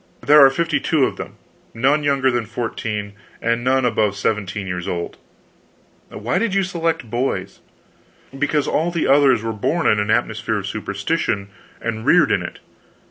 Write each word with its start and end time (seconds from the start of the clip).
There 0.23 0.43
are 0.43 0.49
fifty 0.49 0.79
two 0.79 1.05
of 1.05 1.17
them; 1.17 1.35
none 1.75 2.01
younger 2.01 2.31
than 2.31 2.47
fourteen, 2.47 3.13
and 3.39 3.63
none 3.63 3.85
above 3.85 4.15
seventeen 4.17 4.65
years 4.65 4.87
old." 4.87 5.15
"Why 6.09 6.39
did 6.39 6.55
you 6.55 6.63
select 6.63 7.07
boys?" 7.11 7.59
"Because 8.35 8.67
all 8.67 8.89
the 8.89 9.05
others 9.07 9.43
were 9.43 9.53
born 9.53 9.85
in 9.85 9.99
an 9.99 10.09
atmosphere 10.09 10.57
of 10.57 10.65
superstition 10.65 11.49
and 11.79 12.03
reared 12.03 12.31
in 12.31 12.41
it. 12.41 12.57